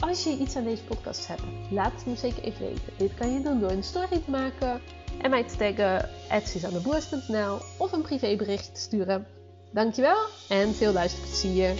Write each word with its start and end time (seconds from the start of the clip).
Als 0.00 0.24
je 0.24 0.30
iets 0.30 0.56
aan 0.56 0.64
deze 0.64 0.84
podcast 0.84 1.26
hebt, 1.26 1.42
laat 1.70 1.92
het 1.92 2.06
me 2.06 2.16
zeker 2.16 2.42
even 2.42 2.66
weten. 2.66 2.92
Dit 2.96 3.14
kan 3.14 3.32
je 3.32 3.40
doen 3.40 3.60
door 3.60 3.70
een 3.70 3.82
story 3.82 4.20
te 4.24 4.30
maken 4.30 4.80
en 5.22 5.30
mij 5.30 5.44
te 5.44 5.56
taggen 5.56 6.08
@suzanneboers.nl 6.46 7.58
of 7.78 7.92
een 7.92 8.02
privébericht 8.02 8.74
te 8.74 8.80
sturen. 8.80 9.26
Dankjewel 9.72 10.26
en 10.48 10.74
veel 10.74 10.92
luisterplezier. 10.92 11.74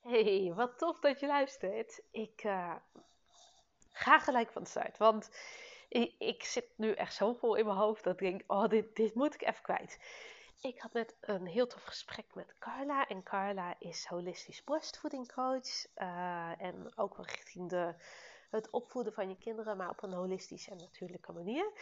Hey, 0.00 0.52
wat 0.54 0.78
tof 0.78 1.00
dat 1.00 1.20
je 1.20 1.26
luistert. 1.26 2.02
Ik 2.10 2.44
uh, 2.44 2.74
ga 4.02 4.18
gelijk 4.18 4.52
van 4.52 4.66
start, 4.66 4.98
want 4.98 5.30
ik, 5.88 6.14
ik, 6.18 6.44
zit 6.44 6.66
nu 6.76 6.92
echt 6.92 7.14
zo 7.14 7.32
vol 7.32 7.54
in 7.54 7.66
mijn 7.66 7.76
hoofd 7.76 8.04
dat 8.04 8.12
ik 8.20 8.30
denk, 8.30 8.42
oh, 8.46 8.68
dit, 8.68 8.96
dit 8.96 9.14
moet 9.14 9.34
ik 9.34 9.42
even 9.42 9.62
kwijt. 9.62 9.98
Ik 10.60 10.80
had 10.80 10.92
net 10.92 11.16
een 11.20 11.46
heel 11.46 11.66
tof 11.66 11.82
gesprek 11.82 12.34
met 12.34 12.54
Carla. 12.58 13.06
En 13.06 13.22
Carla 13.22 13.74
is 13.78 14.06
holistisch 14.06 14.64
borstvoedingcoach. 14.64 15.86
Uh, 15.96 16.62
en 16.62 16.92
ook 16.96 17.16
wel 17.16 17.26
richting 17.26 17.68
de, 17.68 17.94
het 18.50 18.70
opvoeden 18.70 19.12
van 19.12 19.28
je 19.28 19.36
kinderen, 19.36 19.76
maar 19.76 19.90
op 19.90 20.02
een 20.02 20.12
holistische 20.12 20.70
en 20.70 20.76
natuurlijke 20.76 21.32
manier. 21.32 21.72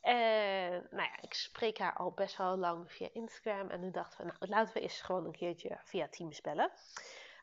En 0.00 0.86
nou 0.90 1.02
ja, 1.02 1.22
ik 1.22 1.34
spreek 1.34 1.78
haar 1.78 1.96
al 1.96 2.12
best 2.12 2.36
wel 2.36 2.56
lang 2.56 2.92
via 2.92 3.08
Instagram. 3.12 3.68
En 3.68 3.80
nu 3.80 3.90
dachten 3.90 4.18
we, 4.18 4.24
nou, 4.24 4.50
laten 4.50 4.74
we 4.74 4.80
eens 4.80 5.00
gewoon 5.00 5.24
een 5.24 5.36
keertje 5.36 5.78
via 5.84 6.08
Teams 6.08 6.40
bellen. 6.40 6.70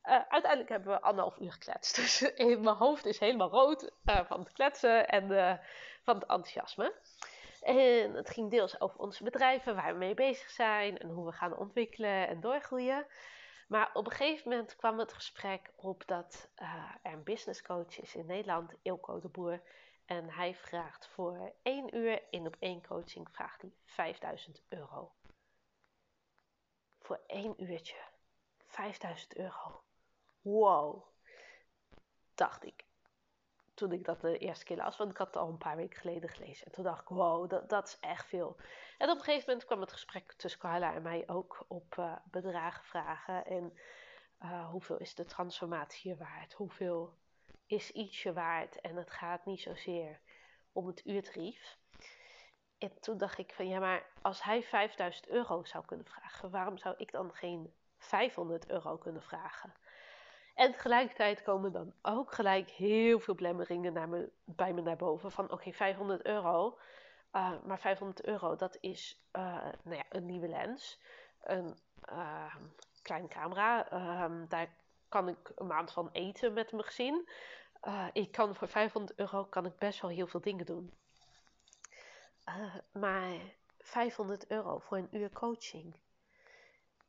Uh, 0.07 0.13
uiteindelijk 0.29 0.69
hebben 0.69 0.93
we 0.93 1.01
anderhalf 1.01 1.39
uur 1.39 1.51
gekletst. 1.51 1.95
Dus 2.01 2.31
mijn 2.37 2.67
hoofd 2.67 3.05
is 3.05 3.19
helemaal 3.19 3.49
rood 3.49 3.91
uh, 4.05 4.25
van 4.25 4.39
het 4.39 4.51
kletsen 4.51 5.07
en 5.07 5.31
uh, 5.31 5.53
van 6.03 6.15
het 6.15 6.29
enthousiasme. 6.29 6.93
En 7.61 8.13
het 8.13 8.29
ging 8.29 8.51
deels 8.51 8.81
over 8.81 8.99
onze 8.99 9.23
bedrijven, 9.23 9.75
waar 9.75 9.93
we 9.93 9.97
mee 9.97 10.13
bezig 10.13 10.49
zijn 10.49 10.97
en 10.97 11.09
hoe 11.09 11.25
we 11.25 11.31
gaan 11.31 11.57
ontwikkelen 11.57 12.27
en 12.27 12.39
doorgroeien. 12.39 13.05
Maar 13.67 13.89
op 13.93 14.05
een 14.05 14.11
gegeven 14.11 14.49
moment 14.49 14.75
kwam 14.75 14.99
het 14.99 15.13
gesprek 15.13 15.71
op 15.75 16.03
dat 16.05 16.49
er 16.55 16.99
een 17.03 17.23
business 17.23 17.61
coach 17.61 17.99
is 17.99 18.15
in 18.15 18.25
Nederland, 18.25 18.73
Ilko 18.81 19.19
de 19.19 19.29
Boer. 19.29 19.61
En 20.05 20.29
hij 20.29 20.55
vraagt 20.55 21.07
voor 21.07 21.53
één 21.61 21.95
uur 21.95 22.23
in 22.29 22.47
op 22.47 22.55
één 22.59 22.87
coaching 22.87 23.29
vraagt 23.31 23.61
hij 23.61 23.73
5000 23.85 24.61
euro. 24.69 25.11
Voor 26.99 27.19
één 27.25 27.63
uurtje 27.63 27.97
5000 28.65 29.35
euro 29.35 29.85
wow, 30.47 31.03
dacht 32.35 32.65
ik. 32.65 32.85
Toen 33.73 33.91
ik 33.91 34.05
dat 34.05 34.21
de 34.21 34.37
eerste 34.37 34.65
keer 34.65 34.77
las, 34.77 34.97
want 34.97 35.11
ik 35.11 35.17
had 35.17 35.27
het 35.27 35.35
al 35.35 35.49
een 35.49 35.57
paar 35.57 35.75
weken 35.75 35.99
geleden 35.99 36.29
gelezen. 36.29 36.65
En 36.65 36.71
toen 36.71 36.83
dacht 36.83 37.01
ik, 37.01 37.07
wow, 37.07 37.49
dat, 37.49 37.69
dat 37.69 37.87
is 37.87 37.97
echt 37.99 38.27
veel. 38.27 38.55
En 38.97 39.09
op 39.09 39.17
een 39.17 39.23
gegeven 39.23 39.45
moment 39.47 39.65
kwam 39.65 39.81
het 39.81 39.91
gesprek 39.91 40.33
tussen 40.33 40.59
Carla 40.59 40.93
en 40.93 41.01
mij 41.01 41.23
ook 41.27 41.65
op 41.67 41.95
uh, 41.99 42.15
bedragen 42.23 42.85
vragen. 42.85 43.45
En 43.45 43.77
uh, 44.41 44.69
hoeveel 44.69 44.97
is 44.97 45.15
de 45.15 45.25
transformatie 45.25 46.15
waard? 46.15 46.53
Hoeveel 46.53 47.13
is 47.65 47.91
ietsje 47.91 48.33
waard? 48.33 48.81
En 48.81 48.95
het 48.95 49.11
gaat 49.11 49.45
niet 49.45 49.61
zozeer 49.61 50.19
om 50.71 50.87
het 50.87 51.05
uurtarief. 51.05 51.77
En 52.77 52.99
toen 52.99 53.17
dacht 53.17 53.37
ik 53.37 53.53
van 53.53 53.67
ja, 53.67 53.79
maar 53.79 54.05
als 54.21 54.43
hij 54.43 54.63
5000 54.63 55.27
euro 55.27 55.63
zou 55.63 55.85
kunnen 55.85 56.05
vragen, 56.05 56.49
waarom 56.49 56.77
zou 56.77 56.95
ik 56.97 57.11
dan 57.11 57.33
geen 57.33 57.73
500 57.97 58.69
euro 58.69 58.97
kunnen 58.97 59.23
vragen? 59.23 59.73
En 60.57 60.71
tegelijkertijd 60.71 61.41
komen 61.41 61.71
dan 61.71 61.93
ook 62.01 62.31
gelijk 62.31 62.69
heel 62.69 63.19
veel 63.19 63.35
blemmeringen 63.35 63.93
naar 63.93 64.09
me, 64.09 64.29
bij 64.43 64.73
me 64.73 64.81
naar 64.81 64.95
boven. 64.95 65.31
Van 65.31 65.51
oké, 65.51 65.71
500 65.71 66.25
euro. 66.25 66.77
Uh, 67.33 67.51
maar 67.65 67.79
500 67.79 68.25
euro, 68.25 68.55
dat 68.55 68.77
is 68.79 69.27
uh, 69.35 69.63
nou 69.83 69.95
ja, 69.95 70.03
een 70.09 70.25
nieuwe 70.25 70.47
lens. 70.47 70.99
Een 71.43 71.77
uh, 72.11 72.55
kleine 73.01 73.27
camera. 73.27 73.89
Ehm, 73.89 74.45
daar 74.47 74.69
kan 75.09 75.27
ik 75.27 75.51
een 75.55 75.67
maand 75.67 75.91
van 75.91 76.09
eten 76.11 76.53
met 76.53 76.71
mijn 76.71 76.83
gezin. 76.83 77.29
ik 78.13 78.31
kan 78.31 78.55
voor 78.55 78.67
500 78.67 79.19
euro 79.19 79.43
kan 79.43 79.65
ik 79.65 79.77
best 79.77 80.01
wel 80.01 80.11
heel 80.11 80.27
veel 80.27 80.41
dingen 80.41 80.65
doen. 80.65 80.93
maar 82.91 83.35
500 83.79 84.47
euro 84.47 84.79
voor 84.79 84.97
een 84.97 85.09
uur 85.11 85.29
coaching. 85.29 85.95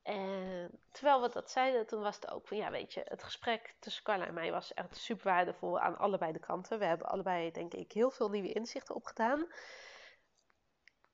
En 0.09 0.71
terwijl 0.93 1.23
we 1.23 1.29
dat 1.33 1.51
zeiden, 1.51 1.87
toen 1.87 2.03
was 2.03 2.15
het 2.15 2.31
ook 2.31 2.47
van, 2.47 2.57
ja 2.57 2.71
weet 2.71 2.93
je, 2.93 3.03
het 3.05 3.23
gesprek 3.23 3.75
tussen 3.79 4.05
Carla 4.05 4.27
en 4.27 4.35
mij 4.35 4.51
was 4.51 4.75
echt 4.75 4.97
super 4.97 5.25
waardevol 5.25 5.81
aan 5.81 5.99
allebei 5.99 6.33
de 6.33 6.39
kanten. 6.39 6.79
We 6.79 6.85
hebben 6.85 7.07
allebei, 7.07 7.51
denk 7.51 7.75
ik, 7.75 7.93
heel 7.93 8.11
veel 8.11 8.31
nieuwe 8.31 8.53
inzichten 8.53 8.95
opgedaan. 8.95 9.47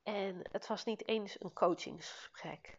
En 0.03 0.41
het 0.51 0.67
was 0.67 0.83
niet 0.83 1.07
eens 1.07 1.41
een 1.41 1.53
coachingsgesprek. 1.53 2.77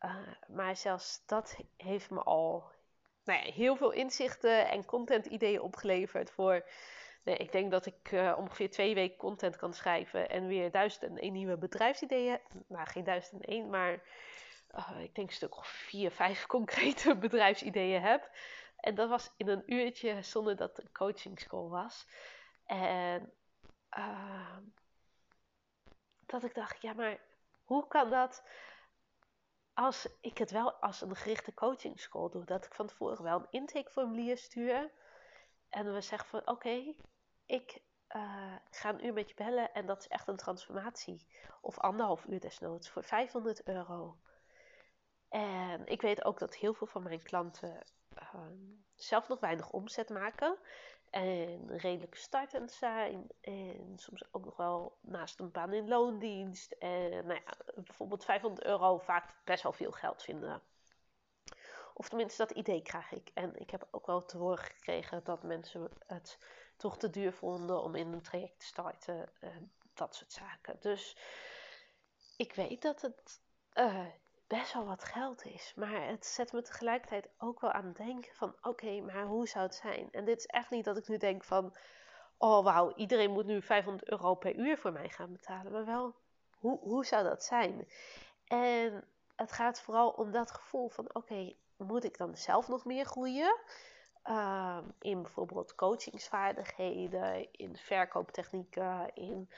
Uh, 0.00 0.16
maar 0.48 0.76
zelfs 0.76 1.22
dat 1.26 1.56
heeft 1.76 2.10
me 2.10 2.22
al 2.22 2.70
nou 3.24 3.44
ja, 3.44 3.52
heel 3.52 3.76
veel 3.76 3.90
inzichten 3.90 4.68
en 4.68 4.84
content 4.84 5.26
ideeën 5.26 5.60
opgeleverd 5.60 6.30
voor... 6.30 6.64
Nee, 7.24 7.36
ik 7.36 7.52
denk 7.52 7.70
dat 7.70 7.86
ik 7.86 8.12
uh, 8.12 8.34
ongeveer 8.38 8.70
twee 8.70 8.94
weken 8.94 9.16
content 9.16 9.56
kan 9.56 9.74
schrijven 9.74 10.28
en 10.28 10.46
weer 10.46 10.70
duizend 10.70 11.02
en 11.02 11.18
één 11.18 11.32
nieuwe 11.32 11.56
bedrijfsideeën. 11.56 12.38
Nou, 12.68 12.86
geen 12.86 13.04
duizend 13.04 13.44
en 13.44 13.48
één, 13.48 13.70
maar 13.70 14.02
uh, 14.74 15.00
ik 15.00 15.14
denk 15.14 15.28
een 15.28 15.34
stuk 15.34 15.56
of 15.56 15.66
vier, 15.66 16.10
vijf 16.10 16.46
concrete 16.56 17.16
bedrijfsideeën 17.16 18.02
heb. 18.02 18.30
En 18.76 18.94
dat 18.94 19.08
was 19.08 19.30
in 19.36 19.48
een 19.48 19.72
uurtje 19.72 20.22
zonder 20.22 20.56
dat 20.56 20.76
het 20.76 20.86
een 20.86 20.92
coaching 20.92 21.40
school 21.40 21.70
was. 21.70 22.06
En 22.64 23.32
uh, 23.98 24.56
dat 26.26 26.44
ik 26.44 26.54
dacht, 26.54 26.82
ja, 26.82 26.92
maar 26.92 27.20
hoe 27.64 27.88
kan 27.88 28.10
dat 28.10 28.42
als 29.74 30.08
ik 30.20 30.38
het 30.38 30.50
wel 30.50 30.72
als 30.72 31.00
een 31.00 31.16
gerichte 31.16 31.54
coaching 31.54 32.00
school 32.00 32.30
doe? 32.30 32.44
Dat 32.44 32.64
ik 32.64 32.74
van 32.74 32.86
tevoren 32.86 33.22
wel 33.22 33.38
een 33.38 33.46
intakeformulier 33.50 34.38
stuur. 34.38 34.90
En 35.68 35.94
we 35.94 36.00
zeggen 36.00 36.28
van, 36.28 36.46
oké, 36.46 36.94
ik 37.46 37.82
uh, 38.16 38.54
ga 38.70 38.88
een 38.88 39.06
uur 39.06 39.12
met 39.12 39.28
je 39.28 39.34
bellen 39.34 39.72
en 39.72 39.86
dat 39.86 39.98
is 39.98 40.08
echt 40.08 40.28
een 40.28 40.36
transformatie. 40.36 41.26
Of 41.60 41.78
anderhalf 41.78 42.24
uur 42.24 42.40
desnoods 42.40 42.90
voor 42.90 43.04
500 43.04 43.66
euro. 43.66 44.16
En 45.32 45.86
ik 45.86 46.02
weet 46.02 46.24
ook 46.24 46.38
dat 46.38 46.54
heel 46.54 46.74
veel 46.74 46.86
van 46.86 47.02
mijn 47.02 47.22
klanten 47.22 47.82
uh, 48.18 48.40
zelf 48.94 49.28
nog 49.28 49.40
weinig 49.40 49.70
omzet 49.70 50.08
maken. 50.08 50.58
En 51.10 51.78
redelijk 51.78 52.14
startend 52.14 52.70
zijn. 52.70 53.26
En 53.40 53.92
soms 53.96 54.24
ook 54.32 54.44
nog 54.44 54.56
wel 54.56 54.98
naast 55.00 55.40
een 55.40 55.50
baan 55.50 55.72
in 55.72 55.88
loondienst. 55.88 56.72
En 56.72 57.10
nou 57.10 57.40
ja, 57.44 57.82
bijvoorbeeld 57.82 58.24
500 58.24 58.66
euro 58.66 58.98
vaak 58.98 59.34
best 59.44 59.62
wel 59.62 59.72
veel 59.72 59.92
geld 59.92 60.22
vinden. 60.22 60.62
Of 61.94 62.08
tenminste, 62.08 62.46
dat 62.46 62.56
idee 62.56 62.82
krijg 62.82 63.12
ik. 63.12 63.30
En 63.34 63.60
ik 63.60 63.70
heb 63.70 63.88
ook 63.90 64.06
wel 64.06 64.24
te 64.24 64.36
horen 64.36 64.64
gekregen 64.64 65.24
dat 65.24 65.42
mensen 65.42 65.90
het 66.06 66.38
toch 66.76 66.98
te 66.98 67.10
duur 67.10 67.32
vonden 67.32 67.82
om 67.82 67.94
in 67.94 68.12
een 68.12 68.22
traject 68.22 68.58
te 68.58 68.66
starten. 68.66 69.28
En 69.40 69.72
dat 69.94 70.14
soort 70.14 70.32
zaken. 70.32 70.76
Dus 70.80 71.16
ik 72.36 72.54
weet 72.54 72.82
dat 72.82 73.00
het 73.00 73.40
uh, 73.74 74.06
best 74.58 74.72
wel 74.72 74.84
wat 74.84 75.04
geld 75.04 75.44
is. 75.44 75.72
Maar 75.76 76.06
het 76.06 76.26
zet 76.26 76.52
me 76.52 76.62
tegelijkertijd 76.62 77.28
ook 77.38 77.60
wel 77.60 77.72
aan 77.72 77.84
het 77.84 77.96
denken 77.96 78.34
van 78.34 78.54
oké, 78.62 79.00
maar 79.00 79.24
hoe 79.24 79.48
zou 79.48 79.64
het 79.64 79.74
zijn? 79.74 80.08
En 80.10 80.24
dit 80.24 80.38
is 80.38 80.46
echt 80.46 80.70
niet 80.70 80.84
dat 80.84 80.96
ik 80.96 81.08
nu 81.08 81.16
denk 81.16 81.44
van 81.44 81.74
oh 82.38 82.64
wauw, 82.64 82.94
iedereen 82.94 83.30
moet 83.30 83.46
nu 83.46 83.62
500 83.62 84.10
euro 84.10 84.34
per 84.34 84.54
uur 84.54 84.78
voor 84.78 84.92
mij 84.92 85.08
gaan 85.08 85.32
betalen. 85.32 85.72
Maar 85.72 85.84
wel, 85.84 86.14
hoe, 86.58 86.78
hoe 86.78 87.04
zou 87.04 87.24
dat 87.24 87.44
zijn? 87.44 87.88
En 88.46 89.04
het 89.36 89.52
gaat 89.52 89.80
vooral 89.80 90.10
om 90.10 90.30
dat 90.30 90.50
gevoel 90.50 90.88
van 90.88 91.14
oké, 91.14 91.52
moet 91.76 92.04
ik 92.04 92.18
dan 92.18 92.36
zelf 92.36 92.68
nog 92.68 92.84
meer 92.84 93.04
groeien? 93.04 93.58
Um, 94.30 94.94
in 95.00 95.22
bijvoorbeeld 95.22 95.74
coachingsvaardigheden, 95.74 97.52
in 97.52 97.76
verkooptechnieken, 97.76 99.10
in 99.14 99.50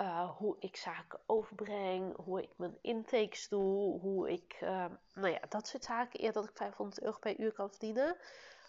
uh, 0.00 0.36
hoe 0.36 0.56
ik 0.58 0.76
zaken 0.76 1.20
overbreng, 1.26 2.16
hoe 2.16 2.42
ik 2.42 2.50
mijn 2.56 2.78
intakes 2.82 3.48
doe, 3.48 4.00
hoe 4.00 4.30
ik, 4.30 4.58
uh, 4.62 4.86
nou 5.14 5.28
ja, 5.28 5.40
dat 5.48 5.68
soort 5.68 5.84
zaken. 5.84 6.20
Eerder 6.20 6.40
dat 6.40 6.50
ik 6.50 6.56
500 6.56 7.02
euro 7.02 7.18
per 7.18 7.40
uur 7.40 7.52
kan 7.52 7.70
verdienen, 7.70 8.16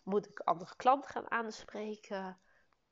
moet 0.04 0.30
ik 0.30 0.40
andere 0.40 0.76
klanten 0.76 1.10
gaan 1.10 1.32
aanspreken. 1.32 2.40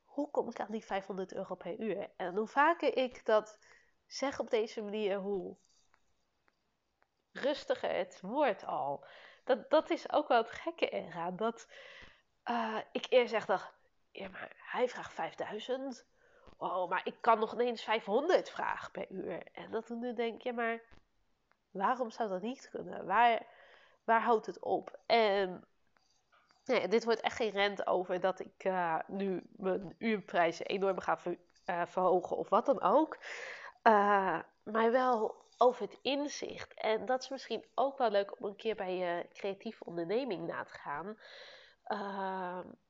hoe 0.03 0.31
kom 0.31 0.49
ik 0.49 0.59
aan 0.59 0.71
die 0.71 0.85
500 0.85 1.33
euro 1.33 1.55
per 1.55 1.79
uur? 1.79 2.09
En 2.17 2.35
hoe 2.35 2.47
vaker 2.47 2.97
ik 2.97 3.25
dat 3.25 3.59
zeg 4.05 4.39
op 4.39 4.49
deze 4.49 4.81
manier, 4.81 5.17
hoe 5.17 5.57
rustiger 7.31 7.95
het 7.95 8.21
wordt 8.21 8.65
al. 8.65 9.05
Dat, 9.43 9.69
dat 9.69 9.89
is 9.89 10.11
ook 10.11 10.27
wel 10.27 10.37
het 10.37 10.51
gekke 10.51 10.89
eraan. 10.89 11.35
Dat 11.35 11.67
uh, 12.45 12.77
ik 12.91 13.05
eerst 13.09 13.33
echt 13.33 13.47
dacht, 13.47 13.73
ja, 14.11 14.29
maar 14.29 14.55
hij 14.55 14.89
vraagt 14.89 15.13
5000. 15.13 16.05
Oh, 16.57 16.89
maar 16.89 17.01
ik 17.03 17.15
kan 17.21 17.39
nog 17.39 17.53
ineens 17.53 17.83
500 17.83 18.49
vragen 18.49 18.91
per 18.91 19.05
uur. 19.09 19.43
En 19.53 19.71
dat 19.71 19.85
toen 19.85 20.15
denk 20.15 20.41
je, 20.41 20.53
maar 20.53 20.81
waarom 21.71 22.09
zou 22.09 22.29
dat 22.29 22.41
niet 22.41 22.69
kunnen? 22.69 23.05
Waar, 23.05 23.45
waar 24.03 24.21
houdt 24.21 24.45
het 24.45 24.59
op? 24.59 24.99
En 25.05 25.63
nee, 26.65 26.87
dit 26.87 27.03
wordt 27.03 27.21
echt 27.21 27.35
geen 27.35 27.49
rent 27.49 27.87
over 27.87 28.19
dat 28.19 28.39
ik 28.39 28.63
uh, 28.63 28.99
nu 29.07 29.43
mijn 29.55 29.95
uurprijzen 29.97 30.65
enorm 30.65 30.99
ga 30.99 31.19
uh, 31.25 31.81
verhogen 31.85 32.37
of 32.37 32.49
wat 32.49 32.65
dan 32.65 32.81
ook. 32.81 33.17
Uh, 33.83 34.39
maar 34.63 34.91
wel 34.91 35.45
over 35.57 35.81
het 35.81 35.99
inzicht. 36.01 36.73
En 36.73 37.05
dat 37.05 37.21
is 37.21 37.29
misschien 37.29 37.65
ook 37.75 37.97
wel 37.97 38.09
leuk 38.09 38.39
om 38.39 38.45
een 38.45 38.55
keer 38.55 38.75
bij 38.75 38.95
je 38.95 39.27
creatieve 39.33 39.85
onderneming 39.85 40.47
na 40.47 40.63
te 40.63 40.73
gaan. 40.73 41.17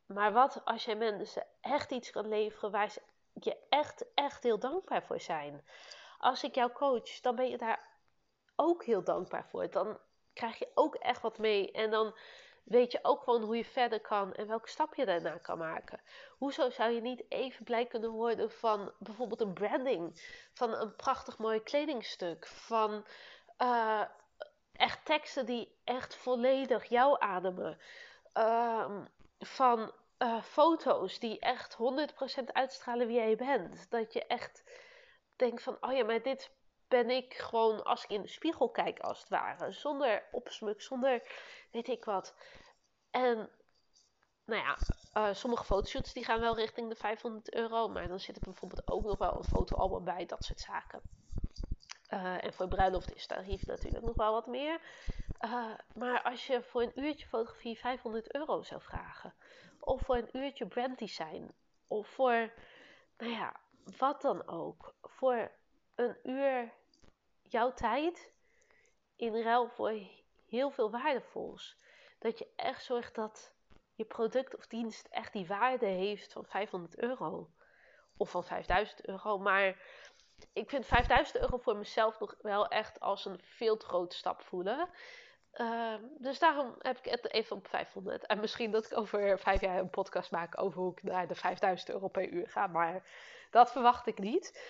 maar 0.06 0.34
wat 0.34 0.62
als 0.66 0.86
jij 0.86 0.96
mensen 0.96 1.46
echt 1.62 1.92
iets 1.92 2.12
kan 2.12 2.28
leveren 2.28 2.72
waar 2.72 2.90
ze 2.90 3.02
je 3.44 3.58
echt, 3.70 4.06
echt 4.14 4.44
heel 4.44 4.60
dankbaar 4.60 5.04
voor 5.04 5.20
zijn? 5.20 5.66
Als 6.18 6.44
ik 6.44 6.56
jou 6.56 6.72
coach, 6.72 7.20
dan 7.22 7.36
ben 7.36 7.50
je 7.50 7.58
daar 7.58 7.88
ook 8.56 8.86
heel 8.86 9.04
dankbaar 9.04 9.48
voor. 9.50 9.70
Dan 9.70 10.00
krijg 10.34 10.60
je 10.60 10.72
ook 10.74 10.96
echt 10.96 11.22
wat 11.22 11.38
mee. 11.38 11.72
En 11.72 11.92
dan 11.92 12.16
weet 12.64 12.92
je 12.92 13.00
ook 13.02 13.24
gewoon 13.24 13.44
hoe 13.44 13.58
je 13.58 13.66
verder 13.66 14.02
kan 14.02 14.34
en 14.34 14.48
welke 14.48 14.70
stap 14.70 14.96
je 14.96 15.06
daarna 15.06 15.38
kan 15.38 15.58
maken. 15.58 16.00
Hoezo 16.38 16.70
zou 16.70 16.92
je 16.92 17.02
niet 17.02 17.24
even 17.30 17.64
blij 17.64 17.86
kunnen 17.86 18.12
worden 18.12 18.52
van 18.52 18.92
bijvoorbeeld 19.00 19.42
een 19.42 19.54
branding, 19.54 20.22
van 20.54 20.74
een 20.74 20.96
prachtig 20.96 21.38
mooi 21.38 21.64
kledingstuk, 21.64 22.48
van 22.48 23.06
uh, 23.62 24.04
echt 24.72 25.06
teksten 25.06 25.46
die 25.46 25.78
echt 25.84 26.16
volledig 26.16 26.86
jou 26.86 27.16
ademen, 27.20 27.78
uh, 28.34 29.02
van 29.40 29.92
uh, 30.20 30.42
foto's 30.42 31.20
die 31.20 31.40
echt 31.40 31.78
100% 32.42 32.44
uitstralen 32.46 33.08
wie 33.08 33.16
jij 33.16 33.36
bent. 33.36 33.90
Dat 33.90 34.14
je 34.14 34.26
echt 34.26 34.64
denkt 35.36 35.64
van, 35.64 35.78
oh 35.82 35.94
ja, 35.94 36.04
maar 36.04 36.22
dit 36.22 36.52
ben 36.88 37.10
ik 37.10 37.34
gewoon 37.34 37.84
als 37.84 38.04
ik 38.04 38.10
in 38.10 38.22
de 38.22 38.28
spiegel 38.28 38.70
kijk, 38.70 39.00
als 39.00 39.20
het 39.20 39.30
ware. 39.30 39.72
Zonder 39.72 40.24
opsmuk, 40.32 40.82
zonder 40.82 41.22
weet 41.72 41.88
ik 41.88 42.06
wat. 42.06 42.36
En 43.12 43.50
nou 44.46 44.62
ja, 44.62 44.78
uh, 45.14 45.34
sommige 45.34 45.64
fotoshoots 45.64 46.14
die 46.14 46.24
gaan 46.24 46.40
wel 46.40 46.56
richting 46.56 46.90
de 46.90 46.96
500 46.96 47.54
euro. 47.54 47.88
Maar 47.88 48.08
dan 48.08 48.20
zit 48.20 48.36
er 48.36 48.42
bijvoorbeeld 48.42 48.92
ook 48.92 49.04
nog 49.04 49.18
wel 49.18 49.38
een 49.38 49.44
fotoalbum 49.44 50.04
bij, 50.04 50.26
dat 50.26 50.44
soort 50.44 50.60
zaken. 50.60 51.02
Uh, 52.14 52.44
en 52.44 52.54
voor 52.54 52.68
bruiloft 52.68 53.16
is 53.16 53.28
tarief 53.28 53.66
natuurlijk 53.66 54.06
nog 54.06 54.16
wel 54.16 54.32
wat 54.32 54.48
meer. 54.48 54.82
Uh, 55.42 55.74
maar 55.94 56.22
als 56.22 56.48
je 56.48 56.64
voor 56.64 56.82
een 56.82 57.00
uurtje 57.00 57.28
fotografie 57.28 57.78
500 57.78 58.36
euro 58.36 58.64
zou 58.64 58.82
vragen. 58.82 59.34
Of 59.80 60.02
voor 60.02 60.16
een 60.16 60.38
uurtje 60.38 60.68
branddesign. 60.68 61.52
Of 61.88 62.08
voor, 62.08 62.54
nou 63.18 63.32
ja, 63.32 63.56
wat 63.98 64.22
dan 64.22 64.48
ook. 64.48 64.94
Voor 65.02 65.52
een 65.96 66.18
uur 66.24 66.74
jouw 67.42 67.74
tijd 67.74 68.32
in 69.16 69.42
ruil 69.42 69.70
voor 69.70 69.94
heel 70.48 70.70
veel 70.70 70.92
waardevols. 70.92 71.78
Dat 72.20 72.38
je 72.38 72.48
echt 72.56 72.84
zorgt 72.84 73.16
dat 73.16 73.54
je 73.96 74.06
product 74.06 74.56
of 74.56 74.68
dienst 74.68 75.08
echt 75.08 75.34
die 75.34 75.48
waarde 75.48 75.86
heeft 75.86 76.34
van 76.34 76.46
500 76.46 76.98
euro. 76.98 77.50
Of 78.18 78.30
van 78.30 78.44
5000 78.44 79.08
euro. 79.08 79.38
Maar 79.38 79.82
ik 80.54 80.70
vind 80.70 80.86
5000 80.86 81.40
euro 81.40 81.58
voor 81.58 81.78
mezelf 81.78 82.20
nog 82.20 82.36
wel 82.42 82.68
echt 82.68 83.00
als 83.00 83.26
een 83.26 83.40
veel 83.44 83.78
te 83.78 83.86
grote 83.86 84.16
stap 84.16 84.42
voelen. 84.42 84.90
Uh, 85.54 85.96
dus 86.18 86.40
daarom 86.40 86.76
heb 86.80 86.98
ik 86.98 87.12
het 87.12 87.32
even 87.32 87.56
op 87.56 87.68
500. 87.68 88.26
En 88.26 88.40
misschien 88.40 88.72
dat 88.72 88.86
ik 88.86 88.98
over 88.98 89.40
vijf 89.40 89.62
jaar 89.62 89.80
een 89.80 89.90
podcast 89.90 90.32
maak 90.32 90.62
over 90.62 90.80
hoe 90.80 90.92
ik 90.92 91.04
naar 91.04 91.28
de 91.28 91.36
5000 91.36 91.90
euro 91.90 92.08
per 92.08 92.30
uur 92.30 92.50
ga. 92.50 92.68
Maar 92.68 93.04
dat 93.52 93.72
verwacht 93.72 94.08
ik 94.08 94.20
niet. 94.20 94.62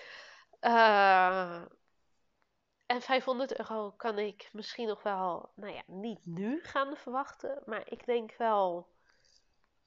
Uh, 0.60 1.62
en 2.86 3.02
500 3.02 3.58
euro 3.58 3.90
kan 3.90 4.18
ik 4.18 4.48
misschien 4.52 4.88
nog 4.88 5.02
wel, 5.02 5.50
nou 5.54 5.72
ja, 5.72 5.82
niet 5.86 6.20
nu 6.26 6.62
gaan 6.62 6.96
verwachten. 6.96 7.62
Maar 7.66 7.82
ik 7.90 8.06
denk 8.06 8.34
wel 8.36 8.88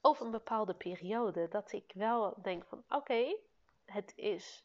over 0.00 0.24
een 0.24 0.30
bepaalde 0.30 0.74
periode 0.74 1.48
dat 1.48 1.72
ik 1.72 1.92
wel 1.94 2.34
denk 2.42 2.64
van 2.66 2.84
oké, 2.88 3.36
het, 3.84 4.12
is, 4.16 4.64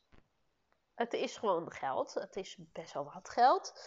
het 0.95 1.13
is 1.13 1.37
gewoon 1.37 1.71
geld. 1.71 2.13
Het 2.13 2.35
is 2.35 2.57
best 2.71 2.93
wel 2.93 3.11
wat 3.13 3.29
geld. 3.29 3.81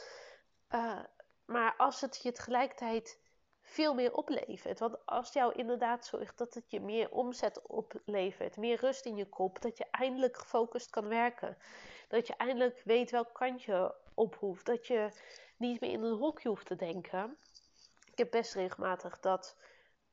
Uh, 0.71 1.05
maar 1.50 1.75
als 1.76 2.00
het 2.00 2.20
je 2.23 2.32
tegelijkertijd 2.32 3.19
veel 3.61 3.94
meer 3.94 4.14
oplevert. 4.14 4.79
Want 4.79 5.06
als 5.06 5.32
jou 5.32 5.52
inderdaad 5.55 6.06
zorgt 6.06 6.38
dat 6.38 6.55
het 6.55 6.70
je 6.70 6.81
meer 6.81 7.11
omzet 7.11 7.62
oplevert, 7.62 8.56
meer 8.56 8.81
rust 8.81 9.06
in 9.06 9.17
je 9.17 9.29
kop, 9.29 9.62
dat 9.62 9.79
je 9.79 9.87
eindelijk 9.91 10.37
gefocust 10.37 10.91
kan 10.91 11.08
werken, 11.08 11.56
dat 12.08 12.26
je 12.26 12.37
eindelijk 12.37 12.82
weet 12.85 13.11
welk 13.11 13.32
kant 13.32 13.62
je 13.62 13.94
op 14.14 14.35
hoeft, 14.35 14.67
dat 14.67 14.87
je 14.87 15.11
niet 15.56 15.81
meer 15.81 15.91
in 15.91 16.02
een 16.02 16.19
hokje 16.19 16.49
hoeft 16.49 16.67
te 16.67 16.76
denken. 16.76 17.37
Ik 18.11 18.19
heb 18.19 18.31
best 18.31 18.55
regelmatig 18.55 19.20
dat 19.20 19.56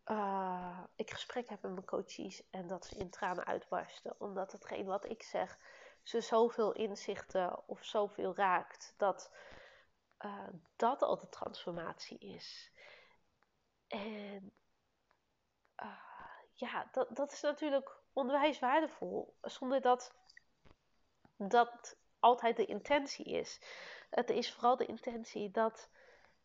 uh, 0.06 0.80
ik 0.96 1.12
gesprek 1.12 1.50
heb 1.50 1.62
met 1.62 1.72
mijn 1.72 1.86
coaches 1.86 2.50
en 2.50 2.68
dat 2.68 2.86
ze 2.86 2.96
in 2.96 3.10
tranen 3.10 3.46
uitbarsten, 3.46 4.16
omdat 4.18 4.52
hetgeen 4.52 4.86
wat 4.86 5.06
ik 5.06 5.24
zeg 5.24 5.58
ze 6.04 6.22
zoveel 6.22 6.72
inzichten 6.72 7.68
of 7.68 7.84
zoveel 7.84 8.36
raakt, 8.36 8.94
dat 8.98 9.32
uh, 10.26 10.48
dat 10.76 11.02
al 11.02 11.18
de 11.18 11.30
transformatie 11.30 12.18
is. 12.20 12.72
En 13.88 14.52
uh, 15.84 15.92
ja, 16.54 16.88
dat, 16.92 17.16
dat 17.16 17.32
is 17.32 17.42
natuurlijk 17.42 17.98
onwijs 18.14 18.60
waardevol. 18.60 19.36
Zonder 19.42 19.82
dat 19.82 20.14
dat 21.38 21.98
altijd 22.20 22.56
de 22.56 22.66
intentie 22.66 23.26
is. 23.26 23.60
Het 24.10 24.30
is 24.30 24.54
vooral 24.54 24.78
de 24.78 24.86
intentie 24.86 25.52
dat 25.52 25.90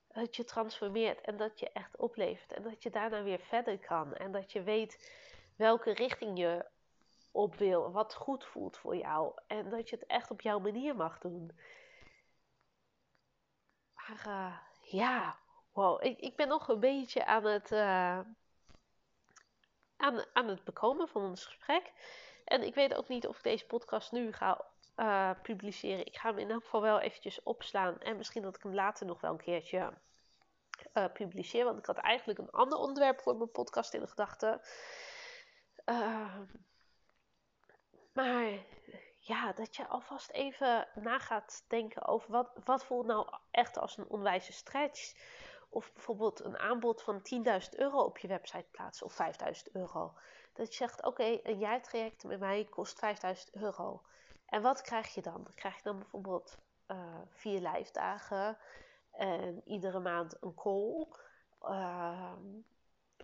het 0.09 0.37
je 0.37 0.45
transformeert 0.45 1.21
en 1.21 1.37
dat 1.37 1.61
je 1.61 1.71
echt 1.73 1.97
oplevert. 1.97 2.53
En 2.53 2.63
dat 2.63 2.83
je 2.83 2.91
daarna 2.91 3.23
weer 3.23 3.41
verder 3.41 3.79
kan. 3.79 4.15
En 4.15 4.33
dat 4.33 4.53
je 4.53 4.63
weet 4.63 5.13
welke 5.57 5.93
richting 5.93 6.39
je 6.39 6.67
op 7.31 7.55
wil. 7.55 7.93
Wat 7.93 8.15
goed 8.15 8.45
voelt 8.45 8.77
voor 8.77 8.97
jou. 8.97 9.33
En 9.47 9.71
dat 9.71 9.89
je 9.89 9.97
het 9.97 10.07
echt 10.07 10.31
op 10.31 10.41
jouw 10.41 10.59
manier 10.59 10.97
mag 10.97 11.19
doen. 11.19 11.51
Maar 14.07 14.25
uh, 14.27 14.57
ja, 14.93 15.37
wow. 15.73 16.05
Ik, 16.05 16.19
ik 16.19 16.37
ben 16.37 16.49
nog 16.49 16.69
een 16.69 16.81
beetje 16.81 17.27
aan 17.27 17.45
het, 17.45 17.71
uh, 17.71 18.19
aan, 19.97 20.25
aan 20.33 20.49
het 20.49 20.65
bekomen 20.65 21.09
van 21.09 21.23
ons 21.23 21.45
gesprek. 21.45 21.93
En 22.45 22.63
ik 22.63 22.75
weet 22.75 22.95
ook 22.95 23.09
niet 23.09 23.27
of 23.27 23.37
ik 23.37 23.43
deze 23.43 23.67
podcast 23.67 24.13
nu 24.13 24.33
ga 24.33 24.65
uh, 24.97 25.31
publiceren. 25.43 26.07
Ik 26.07 26.17
ga 26.17 26.29
hem 26.29 26.39
in 26.39 26.51
elk 26.51 26.63
geval 26.65 26.81
wel 26.81 27.01
eventjes 27.01 27.43
opslaan. 27.43 28.01
En 28.01 28.17
misschien 28.17 28.43
dat 28.43 28.57
ik 28.57 28.63
hem 28.63 28.75
later 28.75 29.07
nog 29.07 29.21
wel 29.21 29.31
een 29.31 29.37
keertje 29.37 29.93
publiceer. 31.13 31.65
Want 31.65 31.79
ik 31.79 31.87
had 31.87 31.97
eigenlijk 31.97 32.39
een 32.39 32.51
ander 32.51 32.79
onderwerp 32.79 33.21
voor 33.21 33.37
mijn 33.37 33.51
podcast 33.51 33.95
in 33.95 34.01
de 34.01 34.07
gedachten. 34.07 34.61
Uh, 35.87 36.39
maar 38.13 38.53
ja, 39.25 39.53
dat 39.53 39.77
je 39.77 39.87
alvast 39.87 40.31
even 40.31 40.89
na 40.95 41.19
gaat 41.19 41.65
denken 41.69 42.07
over 42.07 42.31
wat, 42.31 42.51
wat 42.65 42.85
voelt 42.85 43.07
nou 43.07 43.29
echt 43.51 43.79
als 43.79 43.97
een 43.97 44.09
onwijze 44.09 44.53
stretch. 44.53 45.15
Of 45.69 45.93
bijvoorbeeld 45.93 46.45
een 46.45 46.59
aanbod 46.59 47.03
van 47.03 47.23
10.000 47.63 47.69
euro 47.71 47.99
op 47.99 48.19
je 48.19 48.29
website 48.29 48.67
plaatsen 48.71 49.07
of 49.07 49.19
5.000 49.67 49.73
euro. 49.73 50.15
Dat 50.53 50.69
je 50.69 50.75
zegt, 50.75 51.05
oké, 51.05 51.41
een 51.43 51.59
jaartraject 51.59 52.25
met 52.25 52.41
mij 52.41 52.65
kost 52.65 53.03
5.000 53.47 53.53
euro. 53.53 54.03
En 54.47 54.63
wat 54.63 54.81
krijg 54.81 55.15
je 55.15 55.23
dan? 55.23 55.47
Krijg 55.55 55.77
je 55.77 55.83
dan 55.83 55.99
bijvoorbeeld 55.99 56.59
uh, 56.89 57.21
vier 57.29 57.61
lijfdagen 57.61 58.59
en 59.11 59.63
iedere 59.65 59.99
maand 59.99 60.37
een 60.41 60.55
call. 60.55 61.07
Uh, 61.63 62.33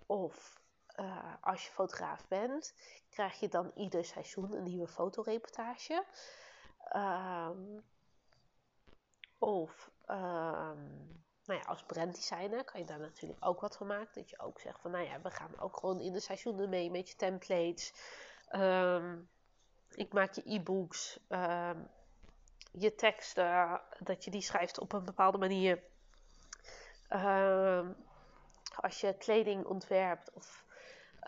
of 0.07 0.61
uh, 1.00 1.35
als 1.40 1.64
je 1.64 1.71
fotograaf 1.71 2.28
bent, 2.28 2.75
krijg 3.11 3.40
je 3.40 3.49
dan 3.49 3.71
ieder 3.75 4.05
seizoen 4.05 4.52
een 4.52 4.62
nieuwe 4.62 4.88
fotoreportage. 4.88 6.05
Um, 6.97 7.85
of 9.38 9.90
um, 10.07 11.23
nou 11.45 11.61
ja, 11.61 11.67
als 11.67 11.83
branddesigner 11.83 12.64
kan 12.64 12.81
je 12.81 12.87
daar 12.87 12.99
natuurlijk 12.99 13.45
ook 13.45 13.61
wat 13.61 13.76
van 13.76 13.87
maken. 13.87 14.14
Dat 14.14 14.31
je 14.31 14.38
ook 14.38 14.61
zegt 14.61 14.81
van, 14.81 14.90
nou 14.90 15.05
ja, 15.05 15.21
we 15.21 15.31
gaan 15.31 15.59
ook 15.59 15.76
gewoon 15.76 16.00
in 16.00 16.12
de 16.12 16.21
seizoenen 16.21 16.69
mee 16.69 16.90
met 16.90 17.09
je 17.09 17.17
templates. 17.17 17.95
Um, 18.52 19.28
ik 19.90 20.12
maak 20.12 20.33
je 20.33 20.43
e-books, 20.45 21.21
je 22.73 22.95
teksten, 22.97 23.81
dat 23.99 24.25
je 24.25 24.31
die 24.31 24.43
schrijft 24.43 24.78
op 24.78 24.93
een 24.93 25.05
bepaalde 25.05 25.38
manier. 25.38 25.83
Als 28.81 29.00
je 29.00 29.17
kleding 29.19 29.64
ontwerpt 29.64 30.33
of 30.33 30.64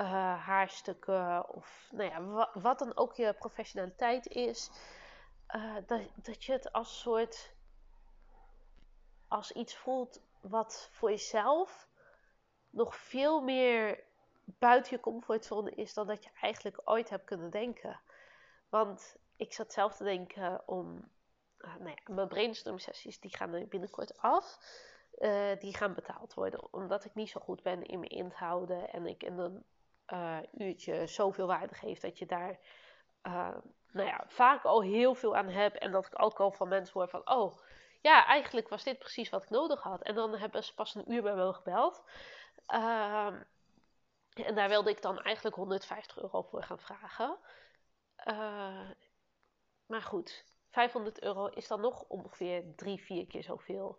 haarstukken 0.06 1.48
of 1.48 1.88
nou 1.90 2.10
ja, 2.10 2.48
wat, 2.60 2.78
dan 2.78 2.96
ook 2.96 3.14
je 3.14 3.34
professionaliteit 3.38 4.26
is, 4.26 4.70
dat, 5.86 6.00
dat 6.14 6.44
je 6.44 6.52
het 6.52 6.72
als 6.72 7.00
soort 7.00 7.52
als 9.28 9.52
iets 9.52 9.76
voelt 9.76 10.20
wat 10.40 10.88
voor 10.92 11.10
jezelf 11.10 11.88
nog 12.70 12.96
veel 12.96 13.40
meer 13.40 14.04
buiten 14.44 14.96
je 14.96 15.00
comfortzone 15.00 15.70
is 15.70 15.94
dan 15.94 16.06
dat 16.06 16.24
je 16.24 16.30
eigenlijk 16.40 16.80
ooit 16.84 17.10
hebt 17.10 17.24
kunnen 17.24 17.50
denken. 17.50 18.00
Want 18.68 19.16
ik 19.36 19.52
zat 19.52 19.72
zelf 19.72 19.96
te 19.96 20.04
denken 20.04 20.68
om. 20.68 21.10
Uh, 21.58 21.76
nou 21.76 21.90
ja, 21.90 22.14
mijn 22.14 22.28
brainstorm 22.28 22.78
sessies 22.78 23.20
die 23.20 23.36
gaan 23.36 23.54
er 23.54 23.68
binnenkort 23.68 24.18
af. 24.18 24.58
Uh, 25.18 25.58
die 25.58 25.76
gaan 25.76 25.94
betaald 25.94 26.34
worden. 26.34 26.72
Omdat 26.72 27.04
ik 27.04 27.14
niet 27.14 27.28
zo 27.28 27.40
goed 27.40 27.62
ben 27.62 27.82
in 27.82 28.00
me 28.00 28.06
inhouden. 28.06 28.92
En 28.92 29.06
ik 29.06 29.22
in 29.22 29.38
een 29.38 29.64
uh, 30.12 30.38
uurtje 30.52 31.06
zoveel 31.06 31.46
waarde 31.46 31.74
geef 31.74 32.00
dat 32.00 32.18
je 32.18 32.26
daar 32.26 32.58
nou 33.92 34.08
ja, 34.08 34.24
vaak 34.26 34.64
al 34.64 34.82
heel 34.82 35.14
veel 35.14 35.36
aan 35.36 35.48
hebt. 35.48 35.78
En 35.78 35.92
dat 35.92 36.06
ik 36.06 36.22
ook 36.22 36.40
al 36.40 36.52
van 36.52 36.68
mensen 36.68 36.92
hoor 36.92 37.08
van. 37.08 37.30
Oh, 37.30 37.58
ja, 38.00 38.26
eigenlijk 38.26 38.68
was 38.68 38.84
dit 38.84 38.98
precies 38.98 39.28
wat 39.28 39.42
ik 39.42 39.50
nodig 39.50 39.82
had. 39.82 40.02
En 40.02 40.14
dan 40.14 40.36
hebben 40.36 40.64
ze 40.64 40.74
pas 40.74 40.94
een 40.94 41.12
uur 41.12 41.22
bij 41.22 41.34
me 41.34 41.52
gebeld. 41.52 42.02
Ehm, 42.66 43.42
en 44.34 44.54
daar 44.54 44.68
wilde 44.68 44.90
ik 44.90 45.02
dan 45.02 45.20
eigenlijk 45.20 45.56
150 45.56 46.18
euro 46.18 46.42
voor 46.42 46.62
gaan 46.62 46.78
vragen. 46.78 47.38
Uh, 48.26 48.90
maar 49.86 50.02
goed, 50.02 50.44
500 50.70 51.22
euro 51.22 51.46
is 51.46 51.68
dan 51.68 51.80
nog 51.80 52.04
ongeveer 52.08 52.74
drie, 52.76 53.02
vier 53.02 53.26
keer 53.26 53.42
zoveel. 53.42 53.98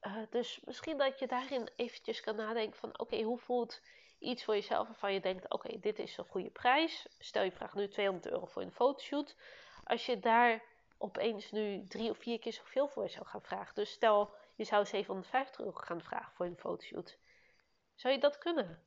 Uh, 0.00 0.16
dus 0.30 0.60
misschien 0.64 0.98
dat 0.98 1.18
je 1.18 1.26
daarin 1.26 1.68
eventjes 1.76 2.20
kan 2.20 2.36
nadenken 2.36 2.78
van... 2.78 2.98
Oké, 2.98 3.22
hoe 3.22 3.38
voelt 3.38 3.80
iets 4.18 4.44
voor 4.44 4.54
jezelf 4.54 4.86
waarvan 4.86 5.12
je 5.12 5.20
denkt... 5.20 5.50
Oké, 5.50 5.78
dit 5.78 5.98
is 5.98 6.16
een 6.16 6.24
goede 6.24 6.50
prijs. 6.50 7.08
Stel 7.18 7.42
je 7.42 7.52
vraagt 7.52 7.74
nu 7.74 7.88
200 7.88 8.32
euro 8.32 8.46
voor 8.46 8.62
een 8.62 8.72
fotoshoot. 8.72 9.36
Als 9.84 10.06
je 10.06 10.18
daar 10.18 10.62
opeens 10.98 11.50
nu 11.50 11.86
drie 11.86 12.10
of 12.10 12.18
vier 12.18 12.38
keer 12.38 12.52
zoveel 12.52 12.88
voor 12.88 13.08
zou 13.08 13.26
gaan 13.26 13.42
vragen. 13.42 13.74
Dus 13.74 13.90
stel, 13.90 14.34
je 14.54 14.64
zou 14.64 14.86
750 14.86 15.60
euro 15.60 15.72
gaan 15.72 16.02
vragen 16.02 16.32
voor 16.32 16.46
een 16.46 16.58
fotoshoot. 16.58 17.18
Zou 17.94 18.14
je 18.14 18.20
dat 18.20 18.38
kunnen? 18.38 18.82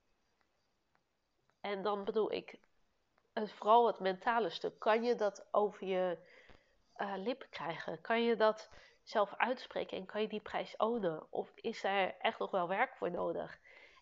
En 1.61 1.81
dan 1.81 2.03
bedoel 2.03 2.31
ik, 2.31 2.59
vooral 3.33 3.87
het 3.87 3.99
mentale 3.99 4.49
stuk. 4.49 4.79
Kan 4.79 5.03
je 5.03 5.15
dat 5.15 5.47
over 5.51 5.87
je 5.87 6.17
uh, 6.97 7.13
lippen 7.15 7.49
krijgen? 7.49 8.01
Kan 8.01 8.23
je 8.23 8.35
dat 8.35 8.69
zelf 9.03 9.35
uitspreken 9.35 9.97
en 9.97 10.05
kan 10.05 10.21
je 10.21 10.27
die 10.27 10.41
prijs 10.41 10.77
ownen? 10.77 11.31
Of 11.31 11.51
is 11.55 11.81
daar 11.81 12.15
echt 12.19 12.39
nog 12.39 12.51
wel 12.51 12.67
werk 12.67 12.95
voor 12.95 13.11
nodig? 13.11 13.59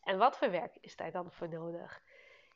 En 0.08 0.18
wat 0.18 0.38
voor 0.38 0.52
werk 0.52 0.78
is 0.82 0.96
daar 0.96 1.12
dan 1.12 1.32
voor 1.32 1.50
nodig? 1.50 2.02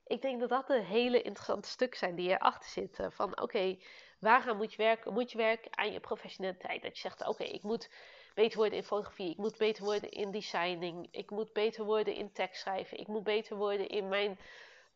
Ik 0.07 0.21
denk 0.21 0.39
dat 0.39 0.49
dat 0.49 0.69
een 0.69 0.83
hele 0.83 1.21
interessante 1.21 1.69
stuk 1.69 1.95
zijn 1.95 2.15
die 2.15 2.29
erachter 2.29 2.69
zitten. 2.69 3.11
Van 3.11 3.31
oké, 3.31 3.41
okay, 3.41 3.83
waaraan 4.19 4.57
moet 4.57 4.71
je 4.71 4.77
werken? 4.77 5.13
Moet 5.13 5.31
je 5.31 5.37
werken 5.37 5.77
aan 5.77 5.91
je 5.91 5.99
professionaliteit? 5.99 6.81
Dat 6.81 6.95
je 6.95 7.01
zegt, 7.01 7.27
oké, 7.27 7.43
ik 7.43 7.63
moet 7.63 7.89
beter 8.35 8.57
worden 8.57 8.77
in 8.77 8.83
fotografie. 8.83 9.31
Ik 9.31 9.37
moet 9.37 9.57
beter 9.57 9.83
worden 9.83 10.11
in 10.11 10.31
designing. 10.31 11.07
Ik 11.11 11.29
moet 11.29 11.53
beter 11.53 11.83
worden 11.83 12.13
in 12.13 12.31
tekstschrijven. 12.31 12.99
Ik 12.99 13.07
moet 13.07 13.23
beter 13.23 13.55
worden 13.55 13.87
in 13.87 14.07
mijn 14.07 14.39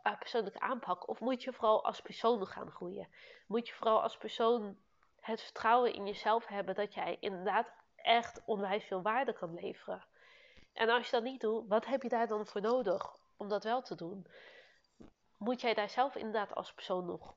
uh, 0.04 0.18
persoonlijke 0.20 0.60
aanpak? 0.60 1.10
Of 1.10 1.20
moet 1.20 1.44
je 1.44 1.54
vooral 1.54 1.86
als 1.86 2.02
persoon 2.02 2.48
gaan 2.48 2.72
groeien? 2.72 3.08
Moet 3.48 3.68
je 3.68 3.74
vooral 3.74 4.02
als 4.02 4.18
persoon 4.18 4.78
het 5.20 5.42
vertrouwen 5.42 5.94
in 5.94 6.06
jezelf 6.06 6.48
hebben 6.48 6.76
dat 6.76 6.94
jij 6.94 7.18
inderdaad 7.20 7.74
echt 7.96 8.42
onwijs 8.46 8.84
veel 8.84 9.02
waarde 9.02 9.34
kan 9.34 9.54
leveren? 9.54 10.06
En 10.76 10.90
als 10.90 11.06
je 11.06 11.12
dat 11.12 11.24
niet 11.24 11.42
doet, 11.42 11.68
wat 11.68 11.86
heb 11.86 12.02
je 12.02 12.10
daar 12.10 12.28
dan 12.28 12.46
voor 12.46 12.62
nodig 12.62 13.18
om 13.38 13.50
dat 13.50 13.64
wel 13.64 13.82
te 13.82 13.96
doen? 13.96 14.28
Moet 15.38 15.62
jij 15.62 15.74
daar 15.74 15.90
zelf 15.90 16.16
inderdaad 16.16 16.56
als 16.56 16.74
persoon 16.74 17.06
nog 17.06 17.34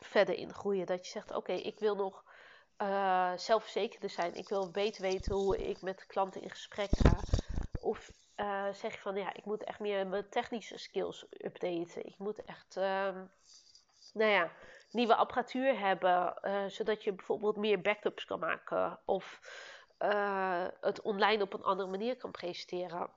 verder 0.00 0.34
in 0.34 0.54
groeien? 0.54 0.86
Dat 0.86 1.04
je 1.06 1.10
zegt: 1.12 1.34
Oké, 1.34 1.52
ik 1.52 1.78
wil 1.78 1.96
nog 1.96 2.24
uh, 2.78 3.32
zelfverzekerder 3.36 4.10
zijn. 4.10 4.34
Ik 4.34 4.48
wil 4.48 4.70
beter 4.70 5.02
weten 5.02 5.34
hoe 5.34 5.68
ik 5.68 5.82
met 5.82 6.06
klanten 6.06 6.42
in 6.42 6.50
gesprek 6.50 6.90
ga. 6.90 7.20
Of 7.80 8.10
uh, 8.36 8.72
zeg 8.72 8.92
je 8.92 9.00
van 9.00 9.16
ja, 9.16 9.34
ik 9.34 9.44
moet 9.44 9.64
echt 9.64 9.80
meer 9.80 10.06
mijn 10.06 10.28
technische 10.28 10.78
skills 10.78 11.26
updaten. 11.30 12.06
Ik 12.06 12.18
moet 12.18 12.44
echt, 12.44 12.76
um, 12.76 13.30
nou 14.12 14.30
ja, 14.30 14.50
nieuwe 14.90 15.14
apparatuur 15.14 15.78
hebben, 15.78 16.38
uh, 16.42 16.64
zodat 16.66 17.04
je 17.04 17.12
bijvoorbeeld 17.12 17.56
meer 17.56 17.80
backups 17.80 18.24
kan 18.24 18.38
maken 18.38 18.98
of 19.04 19.40
uh, 20.12 20.66
het 20.80 21.02
online 21.02 21.42
op 21.42 21.52
een 21.52 21.62
andere 21.62 21.88
manier 21.88 22.16
kan 22.16 22.30
presenteren. 22.30 23.10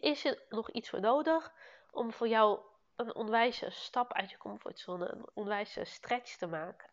Is, 0.00 0.24
er 0.24 0.42
nog 0.48 0.70
iets 0.70 0.90
voor 0.90 1.00
nodig 1.00 1.52
om 1.90 2.12
voor 2.12 2.28
jou 2.28 2.60
een 2.96 3.14
onwijze 3.14 3.70
stap 3.70 4.12
uit 4.12 4.30
je 4.30 4.36
comfortzone, 4.36 5.12
een 5.12 5.26
onwijze 5.34 5.84
stretch 5.84 6.36
te 6.36 6.46
maken? 6.46 6.90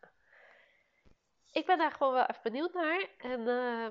Ik 1.52 1.66
ben 1.66 1.78
daar 1.78 1.92
gewoon 1.92 2.12
wel 2.12 2.26
even 2.26 2.42
benieuwd 2.42 2.72
naar. 2.72 3.08
En 3.18 3.40
uh, 3.40 3.86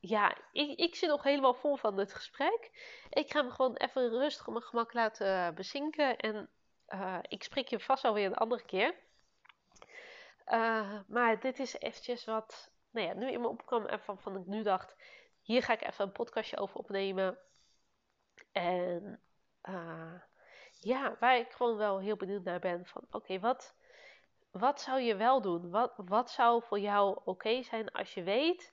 ja, 0.00 0.36
ik, 0.52 0.78
ik 0.78 0.94
zit 0.94 1.08
nog 1.08 1.22
helemaal 1.22 1.54
vol 1.54 1.76
van 1.76 1.98
het 1.98 2.14
gesprek. 2.14 2.70
Ik 3.10 3.30
ga 3.30 3.42
me 3.42 3.50
gewoon 3.50 3.76
even 3.76 4.10
rustig 4.10 4.46
op 4.46 4.52
mijn 4.52 4.64
gemak 4.64 4.92
laten 4.92 5.54
bezinken. 5.54 6.16
En 6.16 6.48
uh, 6.88 7.18
ik 7.22 7.42
spreek 7.42 7.68
je 7.68 7.80
vast 7.80 8.04
alweer 8.04 8.26
een 8.26 8.34
andere 8.34 8.64
keer. 8.64 8.94
Uh, 10.46 10.98
maar 11.06 11.40
dit 11.40 11.58
is 11.58 11.78
eventjes 11.78 12.24
wat 12.24 12.70
nou 12.90 13.06
ja, 13.06 13.12
nu 13.12 13.30
in 13.30 13.40
me 13.40 13.48
opkwam 13.48 13.86
en 13.86 14.00
van, 14.00 14.36
ik 14.36 14.46
nu 14.46 14.62
dacht... 14.62 14.96
Hier 15.42 15.62
ga 15.62 15.72
ik 15.72 15.86
even 15.86 16.04
een 16.04 16.12
podcastje 16.12 16.56
over 16.56 16.76
opnemen. 16.76 17.38
En 18.52 19.20
uh, 19.68 20.20
ja, 20.80 21.16
waar 21.20 21.38
ik 21.38 21.52
gewoon 21.52 21.76
wel 21.76 22.00
heel 22.00 22.16
benieuwd 22.16 22.44
naar 22.44 22.58
ben 22.60 22.86
van... 22.86 23.06
Oké, 23.10 23.40
wat, 23.40 23.74
wat 24.50 24.80
zou 24.80 25.00
je 25.00 25.16
wel 25.16 25.40
doen? 25.40 25.70
Wat, 25.70 25.92
wat 25.96 26.30
zou 26.30 26.62
voor 26.62 26.78
jou 26.78 27.20
oké 27.24 27.62
zijn 27.62 27.92
als 27.92 28.14
je 28.14 28.22
weet 28.22 28.72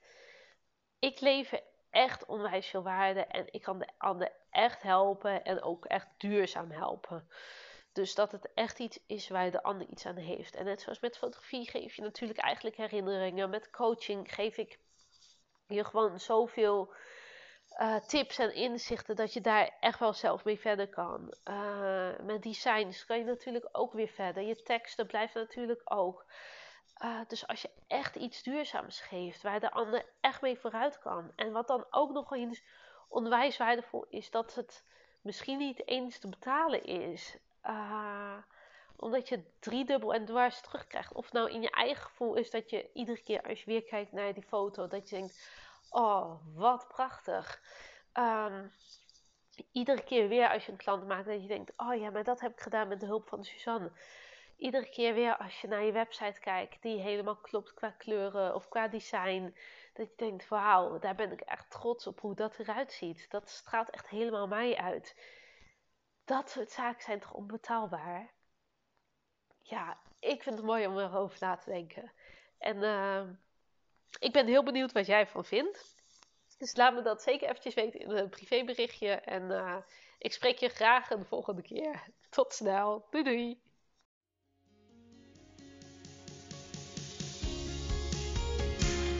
ik 0.98 1.20
lever 1.20 1.62
echt 1.90 2.26
onwijs 2.26 2.66
veel 2.66 2.82
waarde 2.82 3.20
en 3.20 3.46
ik 3.50 3.62
kan 3.62 3.78
de 3.78 3.88
ander 3.98 4.32
echt 4.50 4.82
helpen 4.82 5.44
en 5.44 5.62
ook 5.62 5.84
echt 5.84 6.08
duurzaam 6.16 6.70
helpen. 6.70 7.28
Dus 7.96 8.14
dat 8.14 8.32
het 8.32 8.48
echt 8.54 8.78
iets 8.78 8.98
is 9.06 9.28
waar 9.28 9.50
de 9.50 9.62
ander 9.62 9.86
iets 9.86 10.06
aan 10.06 10.16
heeft. 10.16 10.54
En 10.54 10.64
net 10.64 10.80
zoals 10.80 11.00
met 11.00 11.18
fotografie 11.18 11.70
geef 11.70 11.94
je 11.94 12.02
natuurlijk 12.02 12.38
eigenlijk 12.38 12.76
herinneringen. 12.76 13.50
Met 13.50 13.70
coaching 13.70 14.34
geef 14.34 14.56
ik 14.56 14.78
je 15.66 15.84
gewoon 15.84 16.20
zoveel 16.20 16.94
uh, 17.78 17.96
tips 17.96 18.38
en 18.38 18.54
inzichten 18.54 19.16
dat 19.16 19.32
je 19.32 19.40
daar 19.40 19.76
echt 19.80 19.98
wel 19.98 20.12
zelf 20.12 20.44
mee 20.44 20.60
verder 20.60 20.88
kan. 20.88 21.34
Uh, 21.44 22.18
met 22.22 22.42
designs 22.42 23.04
kan 23.04 23.18
je 23.18 23.24
natuurlijk 23.24 23.68
ook 23.72 23.92
weer 23.92 24.08
verder. 24.08 24.42
Je 24.42 24.62
teksten 24.62 25.06
blijven 25.06 25.40
natuurlijk 25.40 25.80
ook. 25.84 26.26
Uh, 27.04 27.20
dus 27.26 27.46
als 27.46 27.62
je 27.62 27.70
echt 27.86 28.16
iets 28.16 28.42
duurzaams 28.42 29.00
geeft, 29.00 29.42
waar 29.42 29.60
de 29.60 29.70
ander 29.70 30.04
echt 30.20 30.40
mee 30.40 30.58
vooruit 30.58 30.98
kan. 30.98 31.32
En 31.36 31.52
wat 31.52 31.66
dan 31.66 31.86
ook 31.90 32.12
nog 32.12 32.32
eens 32.32 32.62
onwijs 33.08 33.56
waardevol 33.56 34.06
is, 34.08 34.30
dat 34.30 34.54
het 34.54 34.84
misschien 35.22 35.58
niet 35.58 35.88
eens 35.88 36.18
te 36.18 36.28
betalen 36.28 36.84
is. 36.84 37.38
Uh, 37.66 38.36
omdat 38.96 39.28
je 39.28 39.42
driedubbel 39.58 40.14
en 40.14 40.24
dwars 40.24 40.60
terugkrijgt. 40.60 41.12
Of 41.12 41.32
nou 41.32 41.50
in 41.50 41.62
je 41.62 41.70
eigen 41.70 42.02
gevoel 42.02 42.34
is 42.34 42.50
dat 42.50 42.70
je 42.70 42.90
iedere 42.92 43.22
keer 43.22 43.42
als 43.42 43.58
je 43.58 43.70
weer 43.70 43.82
kijkt 43.82 44.12
naar 44.12 44.34
die 44.34 44.42
foto, 44.42 44.86
dat 44.88 45.08
je 45.08 45.16
denkt: 45.16 45.50
Oh, 45.90 46.40
wat 46.54 46.88
prachtig. 46.88 47.62
Um, 48.14 48.72
iedere 49.72 50.02
keer 50.02 50.28
weer 50.28 50.48
als 50.48 50.66
je 50.66 50.72
een 50.72 50.78
klant 50.78 51.06
maakt, 51.06 51.26
dat 51.26 51.42
je 51.42 51.48
denkt: 51.48 51.72
Oh 51.76 51.94
ja, 52.00 52.10
maar 52.10 52.24
dat 52.24 52.40
heb 52.40 52.52
ik 52.52 52.60
gedaan 52.60 52.88
met 52.88 53.00
de 53.00 53.06
hulp 53.06 53.28
van 53.28 53.44
Suzanne 53.44 53.90
iedere 54.56 54.88
keer 54.88 55.14
weer 55.14 55.36
als 55.36 55.60
je 55.60 55.68
naar 55.68 55.84
je 55.84 55.92
website 55.92 56.40
kijkt, 56.40 56.82
die 56.82 57.00
helemaal 57.00 57.36
klopt 57.36 57.74
qua 57.74 57.90
kleuren 57.90 58.54
of 58.54 58.68
qua 58.68 58.88
design, 58.88 59.54
dat 59.92 60.08
je 60.08 60.16
denkt: 60.16 60.48
wauw, 60.48 60.98
daar 60.98 61.14
ben 61.14 61.32
ik 61.32 61.40
echt 61.40 61.70
trots 61.70 62.06
op 62.06 62.20
hoe 62.20 62.34
dat 62.34 62.58
eruit 62.58 62.92
ziet. 62.92 63.30
Dat 63.30 63.48
straalt 63.48 63.90
echt 63.90 64.08
helemaal 64.08 64.46
mij 64.46 64.76
uit. 64.76 65.14
Dat 66.26 66.50
soort 66.50 66.70
zaken 66.70 67.02
zijn 67.02 67.20
toch 67.20 67.32
onbetaalbaar? 67.32 68.30
Ja, 69.62 69.98
ik 70.20 70.42
vind 70.42 70.56
het 70.56 70.64
mooi 70.64 70.86
om 70.86 70.98
erover 70.98 71.36
na 71.40 71.56
te 71.56 71.70
denken. 71.70 72.12
En 72.58 72.76
uh, 72.76 73.22
ik 74.18 74.32
ben 74.32 74.46
heel 74.46 74.62
benieuwd 74.62 74.92
wat 74.92 75.06
jij 75.06 75.20
ervan 75.20 75.44
vindt. 75.44 75.96
Dus 76.58 76.76
laat 76.76 76.94
me 76.94 77.02
dat 77.02 77.22
zeker 77.22 77.48
eventjes 77.48 77.74
weten 77.74 78.00
in 78.00 78.10
een 78.10 78.28
privéberichtje. 78.28 79.10
En 79.10 79.42
uh, 79.42 79.76
ik 80.18 80.32
spreek 80.32 80.58
je 80.58 80.68
graag 80.68 81.10
een 81.10 81.24
volgende 81.24 81.62
keer. 81.62 82.02
Tot 82.30 82.52
snel. 82.52 83.06
Doei 83.10 83.24
doei. 83.24 83.60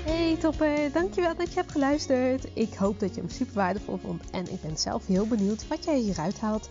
Hey 0.05 0.37
topper, 0.37 0.93
dankjewel 0.93 1.37
dat 1.37 1.49
je 1.49 1.59
hebt 1.59 1.73
geluisterd. 1.73 2.57
Ik 2.57 2.75
hoop 2.75 3.01
dat 3.01 3.15
je 3.15 3.21
hem 3.21 3.31
super 3.31 3.55
waardevol 3.55 3.97
vond 3.97 4.31
en 4.31 4.53
ik 4.53 4.61
ben 4.61 4.77
zelf 4.77 5.07
heel 5.07 5.27
benieuwd 5.27 5.69
wat 5.69 5.85
jij 5.85 5.97
hieruit 5.97 6.41
haalt. 6.41 6.71